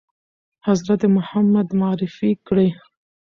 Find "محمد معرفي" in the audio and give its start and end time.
1.15-2.31